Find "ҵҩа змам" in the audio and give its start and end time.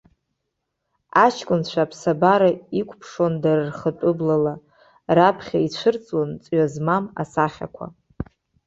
6.43-7.05